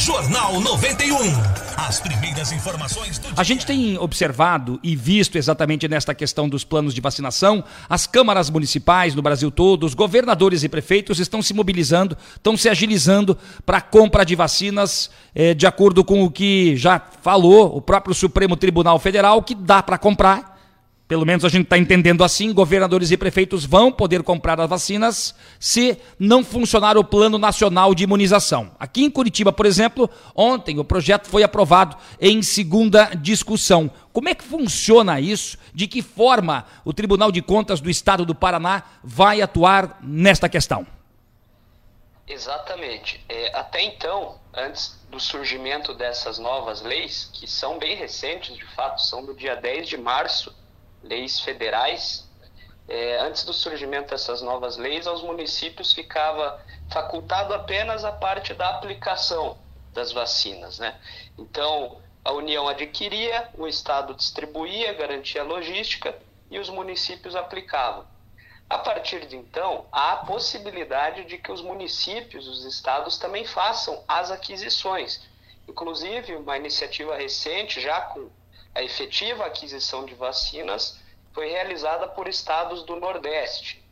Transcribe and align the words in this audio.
Jornal 0.00 0.58
91. 0.62 1.14
As 1.76 2.00
primeiras 2.00 2.50
informações 2.52 3.18
do 3.18 3.26
dia. 3.26 3.34
A 3.36 3.42
gente 3.42 3.66
tem 3.66 3.98
observado 3.98 4.80
e 4.82 4.96
visto 4.96 5.36
exatamente 5.36 5.86
nesta 5.86 6.14
questão 6.14 6.48
dos 6.48 6.64
planos 6.64 6.94
de 6.94 7.02
vacinação, 7.02 7.62
as 7.86 8.06
câmaras 8.06 8.48
municipais 8.48 9.14
no 9.14 9.20
Brasil 9.20 9.50
todo, 9.50 9.84
os 9.84 9.92
governadores 9.92 10.62
e 10.62 10.70
prefeitos 10.70 11.20
estão 11.20 11.42
se 11.42 11.52
mobilizando, 11.52 12.16
estão 12.34 12.56
se 12.56 12.70
agilizando 12.70 13.36
para 13.66 13.76
a 13.76 13.82
compra 13.82 14.24
de 14.24 14.34
vacinas, 14.34 15.10
eh, 15.34 15.52
de 15.52 15.66
acordo 15.66 16.02
com 16.02 16.24
o 16.24 16.30
que 16.30 16.76
já 16.76 16.98
falou 17.20 17.76
o 17.76 17.82
próprio 17.82 18.14
Supremo 18.14 18.56
Tribunal 18.56 18.98
Federal, 18.98 19.42
que 19.42 19.54
dá 19.54 19.82
para 19.82 19.98
comprar 19.98 20.49
pelo 21.10 21.26
menos 21.26 21.44
a 21.44 21.48
gente 21.48 21.64
está 21.64 21.76
entendendo 21.76 22.22
assim, 22.22 22.52
governadores 22.52 23.10
e 23.10 23.16
prefeitos 23.16 23.64
vão 23.64 23.90
poder 23.90 24.22
comprar 24.22 24.60
as 24.60 24.70
vacinas 24.70 25.34
se 25.58 25.98
não 26.16 26.44
funcionar 26.44 26.96
o 26.96 27.02
Plano 27.02 27.36
Nacional 27.36 27.96
de 27.96 28.04
Imunização. 28.04 28.70
Aqui 28.78 29.02
em 29.02 29.10
Curitiba, 29.10 29.52
por 29.52 29.66
exemplo, 29.66 30.08
ontem 30.36 30.78
o 30.78 30.84
projeto 30.84 31.26
foi 31.26 31.42
aprovado 31.42 31.96
em 32.20 32.40
segunda 32.42 33.06
discussão. 33.16 33.90
Como 34.12 34.28
é 34.28 34.36
que 34.36 34.44
funciona 34.44 35.18
isso? 35.18 35.58
De 35.74 35.88
que 35.88 36.00
forma 36.00 36.64
o 36.84 36.92
Tribunal 36.92 37.32
de 37.32 37.42
Contas 37.42 37.80
do 37.80 37.90
Estado 37.90 38.24
do 38.24 38.32
Paraná 38.32 38.84
vai 39.02 39.42
atuar 39.42 39.98
nesta 40.04 40.48
questão? 40.48 40.86
Exatamente. 42.24 43.20
É, 43.28 43.58
até 43.58 43.82
então, 43.82 44.38
antes 44.54 44.96
do 45.10 45.18
surgimento 45.18 45.92
dessas 45.92 46.38
novas 46.38 46.82
leis, 46.82 47.28
que 47.32 47.48
são 47.48 47.80
bem 47.80 47.96
recentes, 47.96 48.54
de 48.54 48.64
fato, 48.76 49.02
são 49.02 49.26
do 49.26 49.34
dia 49.34 49.56
10 49.56 49.88
de 49.88 49.96
março 49.96 50.54
leis 51.02 51.40
federais, 51.40 52.28
é, 52.88 53.20
antes 53.20 53.44
do 53.44 53.52
surgimento 53.52 54.10
dessas 54.10 54.42
novas 54.42 54.76
leis, 54.76 55.06
aos 55.06 55.22
municípios 55.22 55.92
ficava 55.92 56.60
facultado 56.90 57.54
apenas 57.54 58.04
a 58.04 58.10
parte 58.10 58.52
da 58.52 58.68
aplicação 58.70 59.56
das 59.92 60.12
vacinas. 60.12 60.78
Né? 60.78 60.98
Então, 61.38 62.00
a 62.24 62.32
União 62.32 62.68
adquiria, 62.68 63.48
o 63.56 63.66
Estado 63.66 64.14
distribuía, 64.14 64.92
garantia 64.92 65.42
logística 65.42 66.16
e 66.50 66.58
os 66.58 66.68
municípios 66.68 67.36
aplicavam. 67.36 68.04
A 68.68 68.78
partir 68.78 69.26
de 69.26 69.36
então, 69.36 69.86
há 69.90 70.12
a 70.12 70.16
possibilidade 70.18 71.24
de 71.24 71.38
que 71.38 71.50
os 71.50 71.62
municípios, 71.62 72.46
os 72.46 72.64
estados 72.64 73.18
também 73.18 73.44
façam 73.44 74.02
as 74.06 74.30
aquisições. 74.30 75.20
Inclusive, 75.66 76.36
uma 76.36 76.56
iniciativa 76.56 77.16
recente, 77.16 77.80
já 77.80 78.00
com 78.00 78.28
a 78.74 78.82
efetiva 78.82 79.44
aquisição 79.46 80.04
de 80.04 80.14
vacinas 80.14 80.98
foi 81.32 81.48
realizada 81.48 82.08
por 82.08 82.28
estados 82.28 82.82
do 82.84 82.96
Nordeste. 82.96 83.84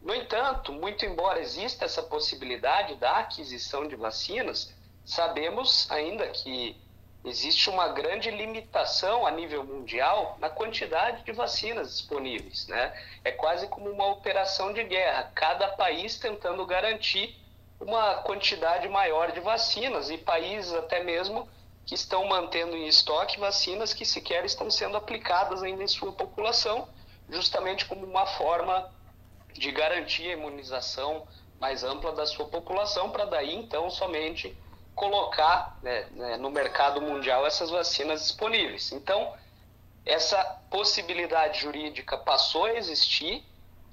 No 0.00 0.14
entanto, 0.14 0.72
muito 0.72 1.04
embora 1.04 1.40
exista 1.40 1.84
essa 1.84 2.02
possibilidade 2.02 2.96
da 2.96 3.18
aquisição 3.18 3.86
de 3.86 3.94
vacinas, 3.94 4.72
sabemos 5.04 5.88
ainda 5.90 6.28
que 6.28 6.76
existe 7.24 7.70
uma 7.70 7.88
grande 7.88 8.30
limitação 8.30 9.24
a 9.24 9.30
nível 9.30 9.62
mundial 9.64 10.36
na 10.40 10.50
quantidade 10.50 11.22
de 11.22 11.32
vacinas 11.32 11.90
disponíveis. 11.90 12.66
Né? 12.66 12.92
É 13.24 13.30
quase 13.30 13.68
como 13.68 13.88
uma 13.88 14.06
operação 14.06 14.72
de 14.72 14.82
guerra, 14.82 15.30
cada 15.34 15.68
país 15.68 16.18
tentando 16.18 16.66
garantir 16.66 17.38
uma 17.80 18.16
quantidade 18.22 18.88
maior 18.88 19.30
de 19.32 19.40
vacinas 19.40 20.10
e 20.10 20.18
países 20.18 20.72
até 20.72 21.02
mesmo 21.02 21.48
que 21.84 21.94
estão 21.94 22.26
mantendo 22.26 22.76
em 22.76 22.86
estoque 22.86 23.38
vacinas 23.38 23.92
que 23.92 24.04
sequer 24.04 24.44
estão 24.44 24.70
sendo 24.70 24.96
aplicadas 24.96 25.62
ainda 25.62 25.82
em 25.82 25.88
sua 25.88 26.12
população, 26.12 26.88
justamente 27.28 27.86
como 27.86 28.06
uma 28.06 28.26
forma 28.26 28.90
de 29.52 29.70
garantir 29.70 30.28
a 30.28 30.32
imunização 30.32 31.26
mais 31.60 31.84
ampla 31.84 32.12
da 32.12 32.26
sua 32.26 32.46
população, 32.46 33.10
para 33.10 33.24
daí 33.24 33.54
então 33.54 33.90
somente 33.90 34.56
colocar 34.94 35.78
né, 35.82 36.06
né, 36.12 36.36
no 36.36 36.50
mercado 36.50 37.00
mundial 37.00 37.46
essas 37.46 37.70
vacinas 37.70 38.22
disponíveis. 38.22 38.92
Então, 38.92 39.32
essa 40.04 40.42
possibilidade 40.70 41.60
jurídica 41.60 42.16
passou 42.16 42.64
a 42.64 42.74
existir, 42.74 43.44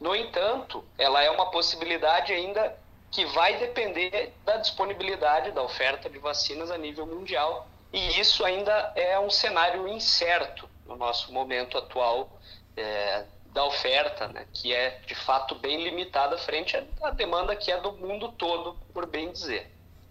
no 0.00 0.14
entanto, 0.14 0.84
ela 0.98 1.22
é 1.22 1.30
uma 1.30 1.50
possibilidade 1.50 2.32
ainda 2.32 2.76
que 3.10 3.24
vai 3.26 3.56
depender 3.58 4.34
da 4.44 4.56
disponibilidade 4.56 5.52
da 5.52 5.62
oferta 5.62 6.10
de 6.10 6.18
vacinas 6.18 6.70
a 6.70 6.76
nível 6.76 7.06
mundial 7.06 7.66
e 7.94 8.20
isso 8.20 8.44
ainda 8.44 8.92
é 8.96 9.20
um 9.20 9.30
cenário 9.30 9.86
incerto 9.86 10.68
no 10.84 10.96
nosso 10.96 11.32
momento 11.32 11.78
atual 11.78 12.40
é, 12.76 13.22
da 13.52 13.64
oferta, 13.64 14.26
né, 14.26 14.46
que 14.52 14.74
é 14.74 14.98
de 15.06 15.14
fato 15.14 15.54
bem 15.54 15.84
limitada 15.84 16.36
frente 16.38 16.76
à 17.00 17.10
demanda 17.12 17.54
que 17.54 17.70
é 17.70 17.80
do 17.80 17.92
mundo 17.92 18.32
todo, 18.36 18.76
por 18.92 19.06
bem 19.06 19.30
dizer. 19.30 19.70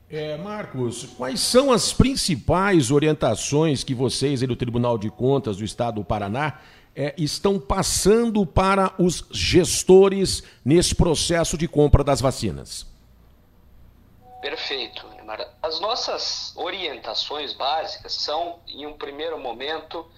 É, 0.10 0.38
Marcos, 0.38 1.08
quais 1.18 1.42
são 1.42 1.74
as 1.74 1.92
principais 1.92 2.90
orientações 2.90 3.84
que 3.84 3.94
vocês 3.94 4.40
do 4.40 4.56
Tribunal 4.56 4.98
de 4.98 5.10
Contas 5.10 5.58
do 5.58 5.66
Estado 5.66 5.96
do 5.96 6.06
Paraná 6.06 6.62
é, 6.96 7.14
estão 7.18 7.60
passando 7.60 8.46
para 8.46 8.94
os 8.98 9.26
gestores 9.32 10.42
nesse 10.64 10.96
processo 10.96 11.58
de 11.58 11.68
compra 11.68 12.02
das 12.02 12.22
vacinas? 12.22 12.88
Perfeito. 14.42 15.12
As 15.62 15.80
nossas 15.80 16.54
orientações 16.56 17.54
básicas 17.54 18.14
são, 18.14 18.60
em 18.68 18.86
um 18.86 18.98
primeiro 18.98 19.38
momento, 19.38 20.10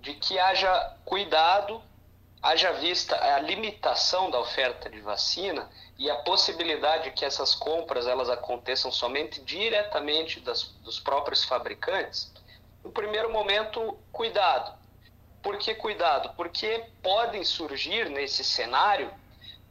de 0.00 0.14
que 0.14 0.38
haja 0.38 0.96
cuidado, 1.04 1.82
haja 2.42 2.72
vista 2.72 3.16
a 3.16 3.38
limitação 3.40 4.30
da 4.30 4.38
oferta 4.40 4.90
de 4.90 5.00
vacina 5.00 5.70
e 5.98 6.10
a 6.10 6.16
possibilidade 6.16 7.04
de 7.04 7.10
que 7.12 7.24
essas 7.24 7.54
compras 7.54 8.06
elas 8.06 8.28
aconteçam 8.28 8.90
somente 8.90 9.40
diretamente 9.42 10.40
das, 10.40 10.64
dos 10.82 10.98
próprios 10.98 11.44
fabricantes. 11.44 12.32
No 12.82 12.90
primeiro 12.90 13.32
momento, 13.32 13.96
cuidado. 14.10 14.76
Por 15.42 15.58
que 15.58 15.74
cuidado? 15.74 16.34
Porque 16.36 16.86
podem 17.02 17.44
surgir 17.44 18.08
nesse 18.08 18.42
cenário 18.42 19.12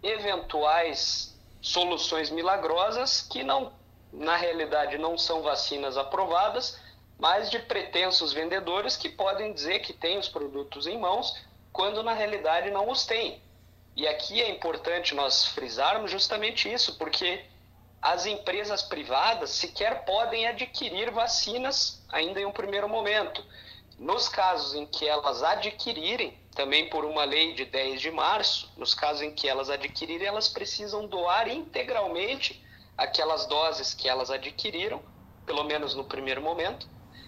eventuais 0.03 1.38
soluções 1.62 2.29
milagrosas 2.29 3.22
que 3.22 3.44
não 3.44 3.73
na 4.11 4.35
realidade 4.35 4.97
não 4.97 5.17
são 5.17 5.41
vacinas 5.41 5.97
aprovadas, 5.97 6.79
mas 7.17 7.49
de 7.49 7.59
pretensos 7.59 8.33
vendedores 8.33 8.97
que 8.97 9.09
podem 9.09 9.53
dizer 9.53 9.79
que 9.79 9.94
têm 9.94 10.17
os 10.17 10.27
produtos 10.27 10.88
em 10.88 10.97
mãos, 10.97 11.35
quando 11.72 12.03
na 12.03 12.13
realidade 12.13 12.72
não 12.72 12.89
os 12.89 13.05
têm. 13.05 13.41
E 13.95 14.07
aqui 14.07 14.41
é 14.41 14.49
importante 14.49 15.13
nós 15.13 15.45
frisarmos 15.47 16.09
justamente 16.09 16.72
isso, 16.72 16.97
porque 16.97 17.45
as 18.01 18.25
empresas 18.25 18.81
privadas 18.81 19.51
sequer 19.51 20.03
podem 20.05 20.47
adquirir 20.47 21.11
vacinas 21.11 22.03
ainda 22.09 22.41
em 22.41 22.45
um 22.45 22.51
primeiro 22.51 22.89
momento. 22.89 23.43
Nos 23.99 24.28
casos 24.28 24.73
em 24.73 24.88
que 24.88 25.07
elas 25.07 25.43
adquirirem, 25.43 26.35
também 26.55 26.89
por 26.89 27.05
uma 27.05 27.23
lei 27.23 27.53
de 27.53 27.66
10 27.66 28.01
de 28.01 28.09
março, 28.09 28.72
nos 28.75 28.95
casos 28.95 29.22
em 29.22 29.31
que 29.31 29.47
elas 29.47 29.69
adquirirem, 29.69 30.28
elas 30.28 30.49
precisam 30.49 31.05
doar 31.05 31.47
integralmente 31.47 32.59
aquelas 32.97 33.46
doses 33.46 33.94
que 33.94 34.07
elas 34.07 34.29
adquiriram, 34.29 35.02
pelo 35.46 35.63
menos 35.63 35.96
no 35.96 36.03
primeiro 36.03 36.41
momento, 36.41 36.88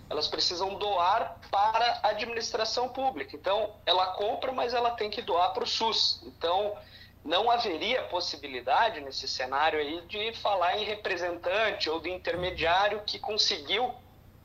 elas 0.09 0.27
precisam 0.27 0.75
doar 0.75 1.39
para 1.49 1.99
a 2.03 2.09
administração 2.09 2.89
pública. 2.89 3.35
Então, 3.35 3.75
ela 3.85 4.07
compra, 4.13 4.51
mas 4.51 4.73
ela 4.73 4.91
tem 4.91 5.09
que 5.09 5.21
doar 5.21 5.53
para 5.53 5.63
o 5.63 5.67
SUS. 5.67 6.21
Então, 6.23 6.75
não 7.23 7.49
haveria 7.49 8.03
possibilidade 8.03 8.99
nesse 8.99 9.27
cenário 9.27 9.79
aí 9.79 10.01
de 10.07 10.33
falar 10.39 10.77
em 10.77 10.83
representante 10.83 11.89
ou 11.89 11.99
de 11.99 12.11
intermediário 12.11 13.01
que 13.05 13.17
conseguiu 13.17 13.93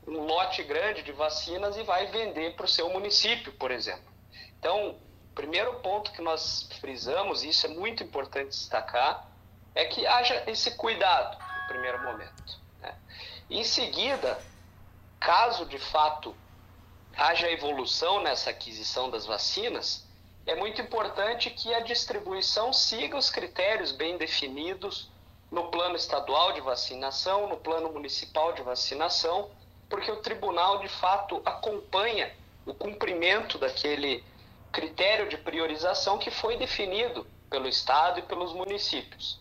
um 0.07 0.21
lote 0.25 0.63
grande 0.63 1.03
de 1.03 1.11
vacinas 1.11 1.77
e 1.77 1.83
vai 1.83 2.07
vender 2.07 2.55
para 2.55 2.65
o 2.65 2.69
seu 2.69 2.89
município, 2.89 3.51
por 3.53 3.69
exemplo. 3.69 4.09
Então, 4.57 4.97
primeiro 5.35 5.75
ponto 5.81 6.11
que 6.11 6.21
nós 6.21 6.67
frisamos, 6.79 7.43
e 7.43 7.49
isso 7.49 7.65
é 7.65 7.69
muito 7.69 8.03
importante 8.03 8.49
destacar, 8.49 9.28
é 9.75 9.85
que 9.85 10.05
haja 10.05 10.43
esse 10.47 10.71
cuidado 10.71 11.37
no 11.37 11.67
primeiro 11.67 12.01
momento. 12.03 12.59
Né? 12.81 12.95
Em 13.49 13.63
seguida, 13.63 14.39
caso 15.19 15.65
de 15.65 15.79
fato 15.79 16.35
haja 17.15 17.49
evolução 17.51 18.21
nessa 18.21 18.49
aquisição 18.49 19.09
das 19.09 19.25
vacinas, 19.25 20.07
é 20.45 20.55
muito 20.55 20.81
importante 20.81 21.49
que 21.49 21.73
a 21.73 21.81
distribuição 21.81 22.71
siga 22.71 23.17
os 23.17 23.29
critérios 23.29 23.91
bem 23.91 24.17
definidos 24.17 25.09
no 25.51 25.69
plano 25.69 25.95
estadual 25.95 26.53
de 26.53 26.61
vacinação, 26.61 27.47
no 27.47 27.57
plano 27.57 27.91
municipal 27.91 28.53
de 28.53 28.61
vacinação, 28.61 29.49
porque 29.89 30.11
o 30.11 30.21
tribunal 30.21 30.79
de 30.79 30.87
fato 30.87 31.41
acompanha 31.43 32.31
o 32.65 32.73
cumprimento 32.73 33.57
daquele 33.57 34.23
critério 34.71 35.27
de 35.27 35.37
priorização 35.37 36.17
que 36.17 36.29
foi 36.29 36.57
definido 36.57 37.25
pelo 37.49 37.67
Estado 37.67 38.19
e 38.19 38.23
pelos 38.23 38.53
municípios. 38.53 39.39